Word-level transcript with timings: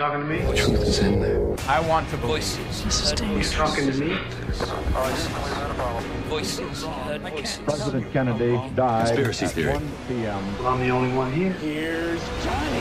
talking 0.00 0.20
to 0.20 0.26
me? 0.26 0.38
The 0.40 0.56
truth 0.56 0.82
is 0.88 0.98
in 1.00 1.20
there. 1.20 1.44
I 1.68 1.78
want 1.86 2.08
to 2.10 2.16
voices. 2.16 2.74
You 3.20 3.42
talking 3.52 3.92
to 3.92 3.96
me? 3.98 4.16
Voices. 6.28 6.84
Voices. 7.28 7.58
President 7.66 8.10
Kennedy 8.12 8.56
died 8.74 9.08
Conspiracy 9.08 9.44
at 9.44 9.52
theory. 9.52 9.72
1 9.74 9.82
p.m. 10.08 10.58
Well, 10.58 10.68
I'm 10.72 10.80
the 10.80 10.90
only 10.90 11.12
one 11.14 11.30
here. 11.32 11.52
Here's 11.60 12.22
Johnny. 12.42 12.80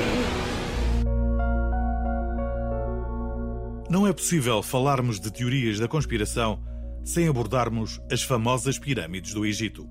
Não 3.89 4.07
é 4.07 4.13
possível 4.13 4.61
falarmos 4.61 5.19
de 5.19 5.31
teorias 5.31 5.79
da 5.79 5.87
conspiração 5.87 6.59
sem 7.03 7.27
abordarmos 7.27 7.99
as 8.09 8.21
famosas 8.21 8.77
pirâmides 8.79 9.33
do 9.33 9.45
Egito. 9.45 9.89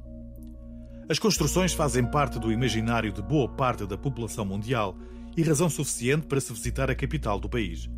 As 1.11 1.19
construções 1.19 1.75
fazem 1.75 2.05
parte 2.07 2.39
do 2.39 2.53
imaginário 2.53 3.13
de 3.13 3.21
boa 3.21 3.49
parte 3.49 3.85
da 3.87 3.99
população 3.99 4.45
mundial 4.45 4.97
e 5.39 5.43
razão 5.45 5.71
suficiente 5.71 6.27
para 6.27 6.41
se 6.41 6.53
visitar 6.53 6.91
a 6.91 6.97
capital 6.97 7.39
do 7.39 7.49
país. 7.49 7.89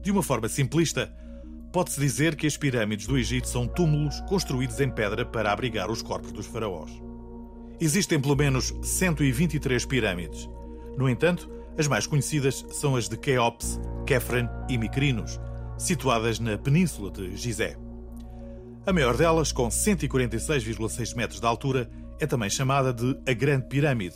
De 0.00 0.12
uma 0.12 0.22
forma 0.22 0.48
simplista, 0.48 1.12
pode-se 1.72 1.98
dizer 1.98 2.36
que 2.36 2.46
as 2.46 2.56
pirâmides 2.56 3.08
do 3.08 3.18
Egito 3.18 3.48
são 3.48 3.66
túmulos 3.66 4.20
construídos 4.28 4.78
em 4.78 4.88
pedra 4.88 5.26
para 5.26 5.50
abrigar 5.50 5.90
os 5.90 6.00
corpos 6.00 6.30
dos 6.30 6.46
faraós. 6.46 6.92
Existem 7.80 8.20
pelo 8.20 8.36
menos 8.36 8.72
123 8.84 9.84
pirâmides. 9.84 10.48
No 10.96 11.08
entanto, 11.08 11.50
as 11.76 11.88
mais 11.88 12.06
conhecidas 12.06 12.64
são 12.70 12.94
as 12.94 13.08
de 13.08 13.16
Keops, 13.16 13.80
Kefren 14.06 14.48
e 14.68 14.78
Mykrinos, 14.78 15.40
situadas 15.76 16.38
na 16.38 16.56
península 16.56 17.10
de 17.10 17.36
Gizé. 17.36 17.76
A 18.86 18.92
maior 18.92 19.16
delas, 19.16 19.50
com 19.50 19.66
146,6 19.66 21.16
metros 21.16 21.40
de 21.40 21.46
altura, 21.46 21.90
é 22.20 22.26
também 22.28 22.48
chamada 22.48 22.92
de 22.92 23.18
a 23.28 23.34
Grande 23.34 23.66
Pirâmide 23.66 24.14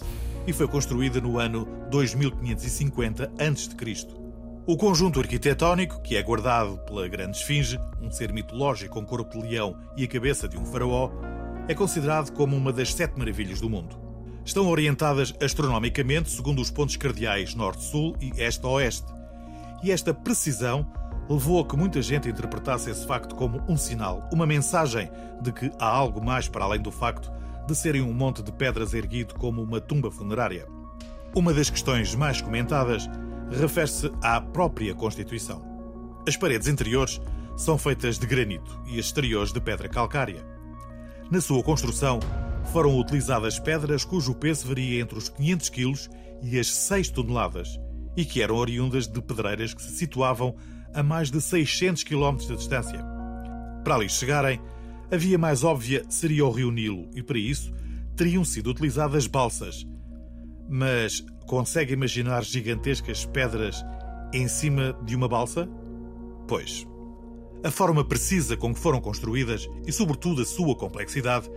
e 0.49 0.53
foi 0.53 0.67
construída 0.67 1.21
no 1.21 1.39
ano 1.39 1.69
2550 1.91 3.31
a.C. 3.39 4.09
O 4.67 4.79
conjunto 4.79 5.21
arquitetónico, 5.21 6.01
que 6.01 6.17
é 6.17 6.23
guardado 6.23 6.79
pela 6.87 7.07
Grande 7.07 7.37
Esfinge, 7.37 7.79
um 8.01 8.11
ser 8.11 8.33
mitológico 8.33 8.95
com 8.95 9.05
corpo 9.05 9.43
de 9.43 9.47
leão 9.47 9.79
e 9.95 10.05
a 10.05 10.09
cabeça 10.09 10.49
de 10.49 10.57
um 10.57 10.65
faraó, 10.65 11.11
é 11.69 11.75
considerado 11.75 12.33
como 12.33 12.57
uma 12.57 12.73
das 12.73 12.95
sete 12.95 13.19
maravilhas 13.19 13.61
do 13.61 13.69
mundo. 13.69 14.01
Estão 14.43 14.67
orientadas 14.69 15.35
astronomicamente 15.39 16.31
segundo 16.31 16.63
os 16.63 16.71
pontos 16.71 16.97
cardeais 16.97 17.55
norte-sul 17.55 18.17
e 18.19 18.33
este-oeste. 18.41 19.13
E 19.83 19.93
esta 19.93 20.15
precisão 20.15 20.91
levou 21.29 21.61
a 21.61 21.67
que 21.67 21.77
muita 21.77 22.01
gente 22.01 22.27
interpretasse 22.27 22.89
esse 22.91 23.07
facto 23.07 23.35
como 23.35 23.63
um 23.69 23.77
sinal, 23.77 24.27
uma 24.33 24.47
mensagem 24.47 25.11
de 25.43 25.53
que 25.53 25.71
há 25.79 25.87
algo 25.87 26.25
mais 26.25 26.49
para 26.49 26.65
além 26.65 26.81
do 26.81 26.91
facto 26.91 27.31
de 27.69 27.77
serem 27.77 28.01
um 28.01 28.15
monte 28.15 28.43
de 28.43 28.51
pedras 28.51 28.95
erguido 28.95 29.35
como 29.35 29.63
uma 29.63 29.81
tumba 29.81 30.11
funerária. 30.11 30.67
Uma 31.35 31.53
das 31.53 31.69
questões 31.69 32.15
mais 32.15 32.41
comentadas 32.41 33.09
refere-se 33.51 34.11
à 34.23 34.41
própria 34.41 34.95
Constituição. 34.95 35.63
As 36.27 36.37
paredes 36.37 36.67
interiores 36.67 37.21
são 37.57 37.77
feitas 37.77 38.19
de 38.19 38.27
granito 38.27 38.81
e 38.87 38.99
as 38.99 39.07
exteriores 39.07 39.53
de 39.53 39.61
pedra 39.61 39.89
calcária. 39.89 40.47
Na 41.31 41.43
sua 41.43 41.63
construção, 41.63 42.21
foram 42.73 42.99
utilizadas 42.99 43.59
pedras 43.59 44.05
cujo 44.05 44.35
peso 44.35 44.67
varia 44.67 45.03
entre 45.03 45.19
os 45.19 45.29
500 45.29 45.69
kg 45.69 45.93
e 46.43 46.59
as 46.59 46.69
6 46.69 47.11
toneladas 47.11 47.79
e 48.17 48.25
que 48.25 48.41
eram 48.41 48.57
oriundas 48.57 49.07
de 49.07 49.21
pedreiras 49.21 49.75
que 49.75 49.83
se 49.83 49.93
situavam 49.93 50.57
a 50.95 51.03
mais 51.03 51.31
de 51.31 51.41
600 51.41 52.03
km 52.03 52.37
de 52.37 52.57
distância. 52.57 53.05
Para 53.85 53.97
ali 53.97 54.09
chegarem, 54.09 54.59
a 55.11 55.17
via 55.17 55.39
mais 55.39 55.65
óbvia 55.65 56.05
seria 56.09 56.45
o 56.45 56.51
rio 56.51 56.71
Nilo 56.71 57.09
e, 57.15 57.23
para 57.23 57.39
isso, 57.39 57.73
teriam 58.15 58.45
sido 58.45 58.71
utilizadas 58.71 59.27
balsas. 59.27 59.87
Mas 60.69 61.25
consegue 61.47 61.95
imaginar 61.95 62.45
gigantescas 62.45 63.25
pedras 63.25 63.83
em 64.33 64.47
cima 64.49 64.93
de 65.05 65.17
uma 65.17 65.29
balsa? 65.29 65.69
Pois. 66.47 66.87
A 67.65 67.71
forma 67.71 68.05
precisa 68.05 68.57
com 68.57 68.75
que 68.75 68.81
foram 68.81 69.01
construídas 69.01 69.69
e, 69.87 69.93
sobretudo, 69.93 70.43
a 70.43 70.45
sua 70.45 70.77
complexidade 70.77 71.51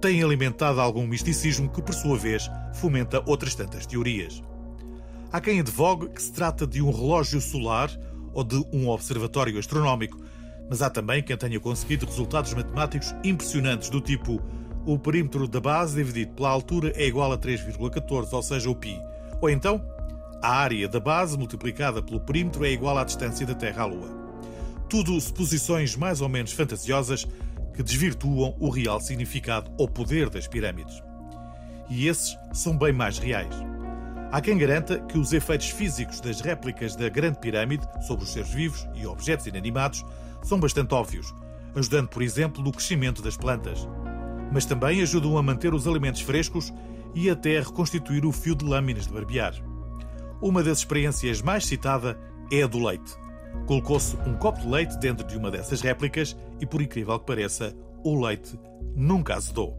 têm 0.00 0.22
alimentado 0.22 0.80
algum 0.80 1.06
misticismo 1.06 1.70
que, 1.70 1.82
por 1.82 1.94
sua 1.94 2.18
vez, 2.18 2.50
fomenta 2.74 3.22
outras 3.26 3.54
tantas 3.54 3.86
teorias. 3.86 4.42
Há 5.32 5.40
quem 5.40 5.60
advogue 5.60 6.08
que 6.08 6.22
se 6.22 6.32
trata 6.32 6.66
de 6.66 6.82
um 6.82 6.90
relógio 6.90 7.40
solar 7.40 7.90
ou 8.32 8.42
de 8.42 8.56
um 8.72 8.88
observatório 8.88 9.58
astronómico, 9.58 10.18
mas 10.68 10.82
há 10.82 10.90
também 10.90 11.22
quem 11.22 11.36
tenha 11.36 11.58
conseguido 11.58 12.06
resultados 12.06 12.52
matemáticos 12.54 13.14
impressionantes 13.24 13.88
do 13.88 14.00
tipo 14.00 14.42
o 14.86 14.98
perímetro 14.98 15.46
da 15.46 15.60
base 15.60 15.96
dividido 15.96 16.32
pela 16.32 16.48
altura 16.48 16.92
é 16.96 17.06
igual 17.06 17.30
a 17.30 17.38
3,14, 17.38 18.32
ou 18.32 18.42
seja, 18.42 18.70
o 18.70 18.74
π. 18.74 18.98
Ou 19.40 19.50
então, 19.50 19.84
a 20.42 20.48
área 20.48 20.88
da 20.88 20.98
base 20.98 21.36
multiplicada 21.36 22.02
pelo 22.02 22.20
perímetro 22.20 22.64
é 22.64 22.70
igual 22.70 22.96
à 22.96 23.04
distância 23.04 23.44
da 23.44 23.54
Terra 23.54 23.82
à 23.82 23.86
Lua. 23.86 24.08
Tudo 24.88 25.20
suposições 25.20 25.94
mais 25.94 26.22
ou 26.22 26.28
menos 26.28 26.52
fantasiosas 26.52 27.26
que 27.74 27.82
desvirtuam 27.82 28.56
o 28.58 28.70
real 28.70 28.98
significado 28.98 29.70
ou 29.76 29.86
poder 29.86 30.30
das 30.30 30.48
pirâmides. 30.48 31.02
E 31.90 32.08
esses 32.08 32.38
são 32.52 32.76
bem 32.76 32.92
mais 32.92 33.18
reais. 33.18 33.54
Há 34.32 34.40
quem 34.40 34.56
garanta 34.56 35.00
que 35.00 35.18
os 35.18 35.32
efeitos 35.32 35.68
físicos 35.68 36.20
das 36.20 36.40
réplicas 36.40 36.96
da 36.96 37.08
Grande 37.08 37.38
Pirâmide 37.38 37.86
sobre 38.06 38.24
os 38.24 38.32
seres 38.32 38.50
vivos 38.50 38.88
e 38.94 39.06
objetos 39.06 39.46
inanimados 39.46 40.04
são 40.42 40.58
bastante 40.58 40.94
óbvios, 40.94 41.34
ajudando, 41.74 42.08
por 42.08 42.22
exemplo, 42.22 42.62
no 42.62 42.72
crescimento 42.72 43.22
das 43.22 43.36
plantas. 43.36 43.88
Mas 44.52 44.64
também 44.64 45.02
ajudam 45.02 45.36
a 45.36 45.42
manter 45.42 45.74
os 45.74 45.86
alimentos 45.86 46.20
frescos 46.20 46.72
e 47.14 47.28
até 47.30 47.58
a 47.58 47.62
reconstituir 47.62 48.24
o 48.24 48.32
fio 48.32 48.54
de 48.54 48.64
lâminas 48.64 49.06
de 49.06 49.12
barbear. 49.12 49.54
Uma 50.40 50.62
das 50.62 50.78
experiências 50.78 51.42
mais 51.42 51.66
citada 51.66 52.18
é 52.50 52.62
a 52.62 52.66
do 52.66 52.84
leite. 52.84 53.14
Colocou-se 53.66 54.16
um 54.26 54.34
copo 54.34 54.60
de 54.60 54.68
leite 54.68 54.96
dentro 54.98 55.26
de 55.26 55.36
uma 55.36 55.50
dessas 55.50 55.80
réplicas 55.80 56.36
e, 56.60 56.66
por 56.66 56.80
incrível 56.80 57.18
que 57.18 57.26
pareça, 57.26 57.74
o 58.04 58.24
leite 58.24 58.58
nunca 58.94 59.34
azedou. 59.34 59.76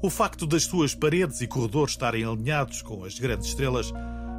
O 0.00 0.08
facto 0.08 0.46
das 0.46 0.62
suas 0.64 0.94
paredes 0.94 1.40
e 1.40 1.46
corredores 1.48 1.94
estarem 1.94 2.24
alinhados 2.24 2.82
com 2.82 3.04
as 3.04 3.18
grandes 3.18 3.48
estrelas 3.48 3.92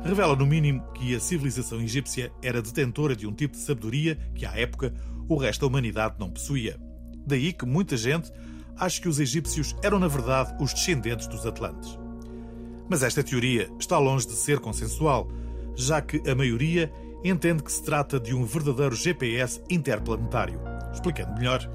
revela, 0.03 0.35
no 0.35 0.45
mínimo, 0.45 0.83
que 0.93 1.15
a 1.15 1.19
civilização 1.19 1.81
egípcia 1.81 2.31
era 2.41 2.61
detentora 2.61 3.15
de 3.15 3.27
um 3.27 3.33
tipo 3.33 3.55
de 3.55 3.61
sabedoria 3.61 4.17
que, 4.33 4.45
à 4.45 4.55
época, 4.57 4.93
o 5.27 5.35
resto 5.35 5.61
da 5.61 5.67
humanidade 5.67 6.15
não 6.19 6.29
possuía. 6.29 6.79
Daí 7.25 7.53
que 7.53 7.65
muita 7.65 7.95
gente 7.97 8.31
acha 8.77 9.01
que 9.01 9.09
os 9.09 9.19
egípcios 9.19 9.75
eram, 9.83 9.99
na 9.99 10.07
verdade, 10.07 10.55
os 10.61 10.73
descendentes 10.73 11.27
dos 11.27 11.45
Atlantes. 11.45 11.97
Mas 12.89 13.03
esta 13.03 13.23
teoria 13.23 13.69
está 13.79 13.99
longe 13.99 14.25
de 14.25 14.33
ser 14.33 14.59
consensual, 14.59 15.29
já 15.75 16.01
que 16.01 16.27
a 16.29 16.33
maioria 16.33 16.91
entende 17.23 17.61
que 17.61 17.71
se 17.71 17.83
trata 17.83 18.19
de 18.19 18.33
um 18.33 18.45
verdadeiro 18.45 18.95
GPS 18.95 19.61
interplanetário. 19.69 20.59
Explicando 20.91 21.33
melhor, 21.33 21.69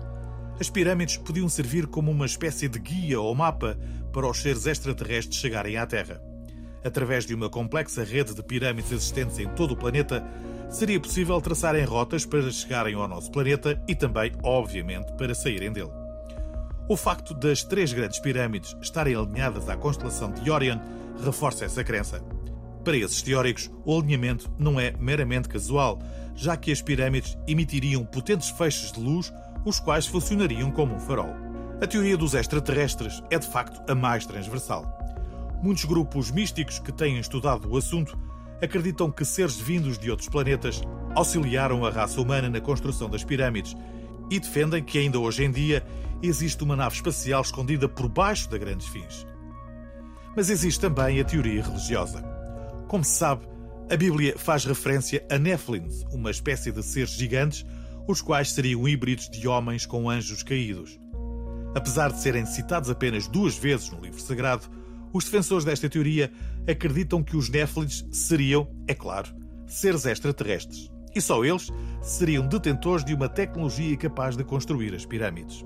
as 0.58 0.70
pirâmides 0.70 1.16
podiam 1.18 1.48
servir 1.48 1.86
como 1.86 2.10
uma 2.10 2.26
espécie 2.26 2.68
de 2.68 2.78
guia 2.78 3.20
ou 3.20 3.34
mapa 3.34 3.78
para 4.12 4.28
os 4.28 4.38
seres 4.38 4.66
extraterrestres 4.66 5.38
chegarem 5.38 5.76
à 5.76 5.86
Terra. 5.86 6.20
Através 6.84 7.24
de 7.24 7.34
uma 7.34 7.48
complexa 7.48 8.04
rede 8.04 8.34
de 8.34 8.42
pirâmides 8.42 8.92
existentes 8.92 9.38
em 9.38 9.48
todo 9.48 9.72
o 9.72 9.76
planeta, 9.76 10.22
seria 10.68 11.00
possível 11.00 11.40
traçarem 11.40 11.84
rotas 11.84 12.26
para 12.26 12.50
chegarem 12.50 12.94
ao 12.94 13.08
nosso 13.08 13.30
planeta 13.30 13.82
e 13.88 13.94
também, 13.94 14.32
obviamente, 14.42 15.12
para 15.14 15.34
saírem 15.34 15.72
dele. 15.72 15.90
O 16.86 16.96
facto 16.96 17.32
das 17.32 17.64
três 17.64 17.92
grandes 17.92 18.18
pirâmides 18.18 18.76
estarem 18.82 19.16
alinhadas 19.16 19.68
à 19.68 19.76
constelação 19.76 20.30
de 20.30 20.50
Orion 20.50 20.78
reforça 21.24 21.64
essa 21.64 21.82
crença. 21.82 22.20
Para 22.84 22.98
esses 22.98 23.22
teóricos, 23.22 23.70
o 23.86 23.98
alinhamento 23.98 24.52
não 24.58 24.78
é 24.78 24.92
meramente 24.98 25.48
casual, 25.48 25.98
já 26.34 26.54
que 26.54 26.70
as 26.70 26.82
pirâmides 26.82 27.38
emitiriam 27.48 28.04
potentes 28.04 28.50
feixes 28.50 28.92
de 28.92 29.00
luz, 29.00 29.32
os 29.64 29.80
quais 29.80 30.06
funcionariam 30.06 30.70
como 30.70 30.94
um 30.94 31.00
farol. 31.00 31.34
A 31.80 31.86
teoria 31.86 32.16
dos 32.16 32.34
extraterrestres 32.34 33.22
é 33.30 33.38
de 33.38 33.46
facto 33.46 33.80
a 33.90 33.94
mais 33.94 34.26
transversal. 34.26 35.03
Muitos 35.64 35.86
grupos 35.86 36.30
místicos 36.30 36.78
que 36.78 36.92
têm 36.92 37.18
estudado 37.18 37.72
o 37.72 37.78
assunto 37.78 38.18
acreditam 38.60 39.10
que 39.10 39.24
seres 39.24 39.56
vindos 39.58 39.98
de 39.98 40.10
outros 40.10 40.28
planetas 40.28 40.82
auxiliaram 41.14 41.86
a 41.86 41.90
raça 41.90 42.20
humana 42.20 42.50
na 42.50 42.60
construção 42.60 43.08
das 43.08 43.24
pirâmides 43.24 43.74
e 44.30 44.38
defendem 44.38 44.84
que 44.84 44.98
ainda 44.98 45.18
hoje 45.18 45.42
em 45.42 45.50
dia 45.50 45.82
existe 46.22 46.62
uma 46.62 46.76
nave 46.76 46.96
espacial 46.96 47.40
escondida 47.40 47.88
por 47.88 48.10
baixo 48.10 48.50
da 48.50 48.58
Grande 48.58 48.84
Esfinge. 48.84 49.26
Mas 50.36 50.50
existe 50.50 50.78
também 50.78 51.18
a 51.18 51.24
teoria 51.24 51.62
religiosa. 51.62 52.22
Como 52.86 53.02
se 53.02 53.14
sabe, 53.14 53.48
a 53.90 53.96
Bíblia 53.96 54.34
faz 54.36 54.66
referência 54.66 55.26
a 55.30 55.38
Nephilims, 55.38 56.04
uma 56.12 56.30
espécie 56.30 56.72
de 56.72 56.82
seres 56.82 57.12
gigantes, 57.12 57.64
os 58.06 58.20
quais 58.20 58.52
seriam 58.52 58.86
híbridos 58.86 59.30
de 59.30 59.48
homens 59.48 59.86
com 59.86 60.10
anjos 60.10 60.42
caídos. 60.42 61.00
Apesar 61.74 62.12
de 62.12 62.20
serem 62.20 62.44
citados 62.44 62.90
apenas 62.90 63.26
duas 63.26 63.56
vezes 63.56 63.90
no 63.90 64.02
livro 64.02 64.20
sagrado, 64.20 64.83
os 65.14 65.24
defensores 65.24 65.64
desta 65.64 65.88
teoria 65.88 66.30
acreditam 66.68 67.22
que 67.22 67.36
os 67.36 67.48
Nephilims 67.48 68.04
seriam, 68.10 68.68
é 68.88 68.94
claro, 68.94 69.32
seres 69.64 70.04
extraterrestres. 70.04 70.90
E 71.14 71.20
só 71.20 71.44
eles 71.44 71.70
seriam 72.02 72.48
detentores 72.48 73.04
de 73.04 73.14
uma 73.14 73.28
tecnologia 73.28 73.96
capaz 73.96 74.36
de 74.36 74.42
construir 74.42 74.92
as 74.92 75.06
pirâmides. 75.06 75.64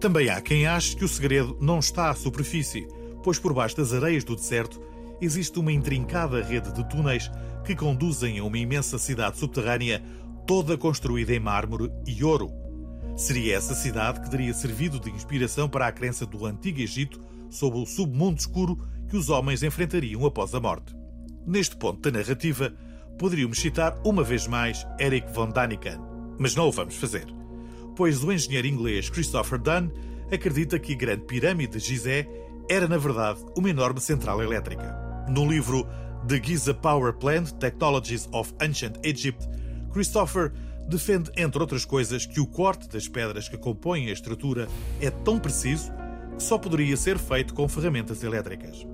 Também 0.00 0.28
há 0.28 0.40
quem 0.40 0.66
ache 0.66 0.96
que 0.96 1.04
o 1.04 1.08
segredo 1.08 1.56
não 1.60 1.78
está 1.78 2.10
à 2.10 2.14
superfície, 2.14 2.88
pois 3.22 3.38
por 3.38 3.54
baixo 3.54 3.76
das 3.76 3.92
areias 3.92 4.24
do 4.24 4.34
deserto 4.34 4.82
existe 5.20 5.60
uma 5.60 5.72
intrincada 5.72 6.42
rede 6.42 6.72
de 6.72 6.86
túneis 6.88 7.30
que 7.64 7.76
conduzem 7.76 8.40
a 8.40 8.44
uma 8.44 8.58
imensa 8.58 8.98
cidade 8.98 9.38
subterrânea, 9.38 10.02
toda 10.44 10.76
construída 10.76 11.32
em 11.32 11.38
mármore 11.38 11.88
e 12.04 12.24
ouro. 12.24 12.50
Seria 13.16 13.56
essa 13.56 13.76
cidade 13.76 14.20
que 14.20 14.30
teria 14.30 14.52
servido 14.52 14.98
de 14.98 15.08
inspiração 15.10 15.68
para 15.68 15.86
a 15.86 15.92
crença 15.92 16.26
do 16.26 16.44
Antigo 16.44 16.80
Egito 16.80 17.22
sobre 17.50 17.78
o 17.78 17.86
submundo 17.86 18.38
escuro 18.38 18.78
que 19.08 19.16
os 19.16 19.28
homens 19.28 19.62
enfrentariam 19.62 20.24
após 20.26 20.54
a 20.54 20.60
morte. 20.60 20.94
Neste 21.46 21.76
ponto 21.76 22.00
da 22.00 22.18
narrativa, 22.18 22.72
poderíamos 23.18 23.58
citar 23.58 23.98
uma 24.04 24.22
vez 24.22 24.46
mais 24.46 24.86
Eric 24.98 25.32
von 25.32 25.50
Daniken, 25.50 25.98
mas 26.38 26.54
não 26.54 26.68
o 26.68 26.72
vamos 26.72 26.96
fazer, 26.96 27.26
pois 27.94 28.22
o 28.22 28.32
engenheiro 28.32 28.66
inglês 28.66 29.08
Christopher 29.08 29.58
Dunn 29.58 29.90
acredita 30.32 30.78
que 30.78 30.92
a 30.92 30.96
Grande 30.96 31.24
Pirâmide 31.24 31.78
de 31.78 31.78
Gizé 31.78 32.28
era, 32.68 32.88
na 32.88 32.98
verdade, 32.98 33.40
uma 33.56 33.70
enorme 33.70 34.00
central 34.00 34.42
elétrica. 34.42 35.24
No 35.28 35.46
livro 35.46 35.86
The 36.26 36.42
Giza 36.42 36.74
Power 36.74 37.12
Plant 37.12 37.52
Technologies 37.52 38.28
of 38.32 38.52
Ancient 38.60 38.96
Egypt, 39.04 39.46
Christopher 39.92 40.52
defende, 40.88 41.30
entre 41.36 41.60
outras 41.60 41.84
coisas, 41.84 42.26
que 42.26 42.40
o 42.40 42.46
corte 42.46 42.88
das 42.88 43.08
pedras 43.08 43.48
que 43.48 43.56
compõem 43.56 44.08
a 44.08 44.12
estrutura 44.12 44.68
é 45.00 45.10
tão 45.10 45.38
preciso 45.38 45.92
só 46.38 46.58
poderia 46.58 46.96
ser 46.96 47.18
feito 47.18 47.54
com 47.54 47.68
ferramentas 47.68 48.22
elétricas. 48.22 48.86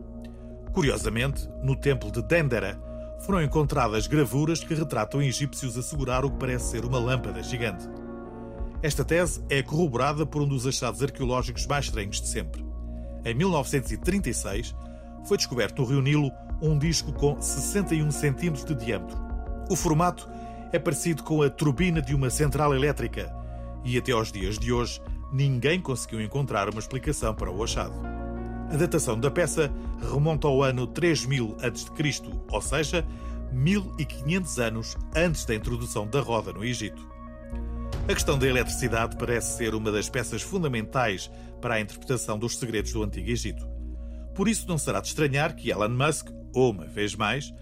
Curiosamente, 0.73 1.49
no 1.63 1.77
templo 1.77 2.11
de 2.11 2.23
Dendera 2.23 2.81
foram 3.21 3.43
encontradas 3.43 4.07
gravuras 4.07 4.65
que 4.65 4.75
retratam 4.75 5.23
egípcios 5.23 5.77
a 5.77 5.83
segurar 5.83 6.25
o 6.25 6.31
que 6.31 6.39
parece 6.39 6.71
ser 6.71 6.85
uma 6.85 6.99
lâmpada 6.99 7.43
gigante. 7.43 7.89
Esta 8.83 9.05
tese 9.05 9.45
é 9.49 9.63
corroborada 9.63 10.27
por 10.27 10.43
um 10.43 10.49
dos 10.49 10.67
achados 10.67 11.03
arqueológicos 11.03 11.67
mais 11.67 11.85
estranhos 11.85 12.21
de 12.21 12.27
sempre. 12.27 12.65
Em 13.25 13.35
1936, 13.35 14.75
foi 15.25 15.37
descoberto 15.37 15.83
no 15.83 15.89
Rio 15.89 16.03
Nilo 16.03 16.33
um 16.61 16.77
disco 16.77 17.13
com 17.13 17.41
61 17.41 18.11
centímetros 18.11 18.65
de 18.65 18.75
diâmetro. 18.75 19.17
O 19.71 19.77
formato 19.77 20.29
é 20.73 20.79
parecido 20.79 21.23
com 21.23 21.43
a 21.43 21.51
turbina 21.51 22.03
de 22.03 22.15
uma 22.15 22.31
central 22.31 22.75
elétrica 22.75 23.33
e 23.85 23.97
até 23.97 24.13
aos 24.13 24.33
dias 24.33 24.59
de 24.59 24.73
hoje 24.73 25.01
ninguém 25.33 25.81
conseguiu 25.81 26.21
encontrar 26.21 26.69
uma 26.69 26.79
explicação 26.79 27.35
para 27.35 27.51
o 27.51 27.63
achado. 27.63 27.95
A 28.71 28.77
datação 28.77 29.19
da 29.19 29.31
peça 29.31 29.73
remonta 30.01 30.47
ao 30.47 30.63
ano 30.63 30.87
3000 30.87 31.57
a.C., 31.61 32.23
ou 32.51 32.63
seja, 32.63 33.07
1500 33.53 34.59
anos 34.59 34.97
antes 35.15 35.45
da 35.45 35.55
introdução 35.55 36.07
da 36.07 36.21
roda 36.21 36.53
no 36.53 36.65
Egito. 36.65 37.07
A 38.09 38.15
questão 38.15 38.39
da 38.39 38.47
eletricidade 38.47 39.17
parece 39.17 39.57
ser 39.57 39.75
uma 39.75 39.93
das 39.93 40.09
peças 40.09 40.43
fundamentais 40.43 41.31
para 41.61 41.75
a 41.75 41.81
interpretação 41.81 42.39
dos 42.39 42.59
segredos 42.59 42.93
do 42.93 43.03
Antigo 43.03 43.31
Egito. 43.31 43.69
Por 44.35 44.49
isso, 44.49 44.67
não 44.67 44.79
será 44.79 45.01
de 45.01 45.09
estranhar 45.09 45.55
que 45.55 45.71
Elon 45.71 45.91
Musk, 45.91 46.29
uma 46.55 46.87
vez 46.87 47.15
mais, 47.15 47.53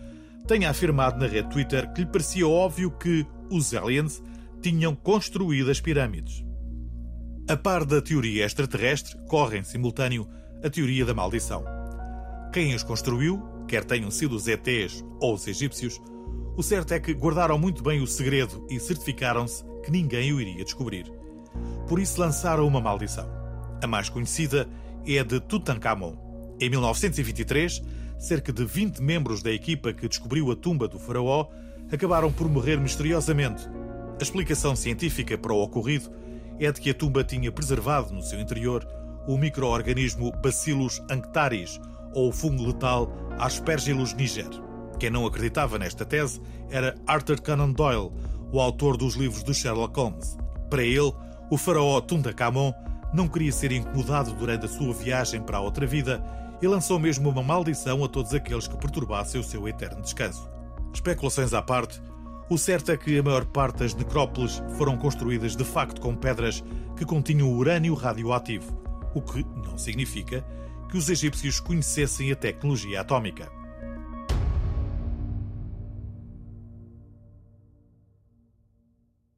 tenha 0.46 0.70
afirmado 0.70 1.18
na 1.18 1.26
rede 1.26 1.50
Twitter 1.50 1.92
que 1.92 2.02
lhe 2.02 2.06
parecia 2.06 2.48
óbvio 2.48 2.90
que 2.90 3.26
os 3.50 3.74
aliens 3.74 4.22
tinham 4.62 4.94
construído 4.94 5.70
as 5.70 5.80
pirâmides. 5.80 6.44
A 7.50 7.56
par 7.56 7.84
da 7.84 8.00
teoria 8.00 8.46
extraterrestre, 8.46 9.18
corre 9.26 9.58
em 9.58 9.64
simultâneo 9.64 10.24
a 10.62 10.70
teoria 10.70 11.04
da 11.04 11.12
maldição. 11.12 11.64
Quem 12.52 12.72
os 12.76 12.84
construiu, 12.84 13.42
quer 13.66 13.82
tenham 13.84 14.08
sido 14.08 14.36
os 14.36 14.46
ETs 14.46 15.04
ou 15.18 15.34
os 15.34 15.48
egípcios, 15.48 16.00
o 16.56 16.62
certo 16.62 16.94
é 16.94 17.00
que 17.00 17.12
guardaram 17.12 17.58
muito 17.58 17.82
bem 17.82 18.00
o 18.00 18.06
segredo 18.06 18.64
e 18.70 18.78
certificaram-se 18.78 19.64
que 19.82 19.90
ninguém 19.90 20.32
o 20.32 20.40
iria 20.40 20.62
descobrir. 20.62 21.12
Por 21.88 21.98
isso 21.98 22.20
lançaram 22.20 22.64
uma 22.68 22.80
maldição. 22.80 23.28
A 23.82 23.86
mais 23.88 24.08
conhecida 24.08 24.68
é 25.04 25.18
a 25.18 25.24
de 25.24 25.40
Tutankhamon. 25.40 26.54
Em 26.60 26.70
1923, 26.70 27.82
cerca 28.16 28.52
de 28.52 28.64
20 28.64 29.00
membros 29.02 29.42
da 29.42 29.50
equipa 29.50 29.92
que 29.92 30.06
descobriu 30.06 30.52
a 30.52 30.54
tumba 30.54 30.86
do 30.86 31.00
faraó 31.00 31.48
acabaram 31.90 32.30
por 32.30 32.48
morrer 32.48 32.76
misteriosamente. 32.76 33.68
A 34.20 34.22
explicação 34.22 34.76
científica 34.76 35.36
para 35.36 35.52
o 35.52 35.60
ocorrido 35.60 36.20
é 36.60 36.70
de 36.70 36.80
que 36.80 36.90
a 36.90 36.94
tumba 36.94 37.24
tinha 37.24 37.50
preservado 37.50 38.12
no 38.12 38.22
seu 38.22 38.40
interior 38.40 38.86
o 39.26 39.36
microorganismo 39.36 40.32
Bacillus 40.42 41.02
anctaris, 41.10 41.80
ou 42.14 42.28
o 42.28 42.32
fungo 42.32 42.66
letal 42.66 43.12
Aspergillus 43.38 44.12
niger. 44.14 44.48
Quem 44.98 45.10
não 45.10 45.26
acreditava 45.26 45.78
nesta 45.78 46.04
tese 46.04 46.40
era 46.68 46.94
Arthur 47.06 47.40
Conan 47.40 47.70
Doyle, 47.70 48.10
o 48.52 48.60
autor 48.60 48.96
dos 48.96 49.14
livros 49.14 49.44
de 49.44 49.54
Sherlock 49.54 49.98
Holmes. 49.98 50.36
Para 50.68 50.82
ele, 50.82 51.12
o 51.50 51.56
faraó 51.56 52.00
Tutankhamon 52.00 52.72
não 53.12 53.28
queria 53.28 53.52
ser 53.52 53.72
incomodado 53.72 54.32
durante 54.34 54.66
a 54.66 54.68
sua 54.68 54.92
viagem 54.92 55.40
para 55.40 55.58
a 55.58 55.60
outra 55.60 55.86
vida 55.86 56.22
e 56.60 56.68
lançou 56.68 56.98
mesmo 56.98 57.30
uma 57.30 57.42
maldição 57.42 58.04
a 58.04 58.08
todos 58.08 58.34
aqueles 58.34 58.68
que 58.68 58.76
perturbassem 58.76 59.40
o 59.40 59.44
seu 59.44 59.66
eterno 59.66 60.02
descanso. 60.02 60.48
Especulações 60.92 61.54
à 61.54 61.62
parte, 61.62 62.00
o 62.50 62.58
certo 62.58 62.90
é 62.90 62.96
que 62.96 63.16
a 63.16 63.22
maior 63.22 63.44
parte 63.44 63.78
das 63.78 63.94
necrópolis 63.94 64.60
foram 64.76 64.96
construídas 64.96 65.54
de 65.54 65.64
facto 65.64 66.00
com 66.00 66.16
pedras 66.16 66.64
que 66.96 67.04
continham 67.04 67.48
urânio 67.48 67.94
radioativo, 67.94 68.76
o 69.14 69.22
que 69.22 69.46
não 69.64 69.78
significa 69.78 70.44
que 70.90 70.98
os 70.98 71.08
egípcios 71.08 71.60
conhecessem 71.60 72.32
a 72.32 72.36
tecnologia 72.36 73.02
atómica. 73.02 73.59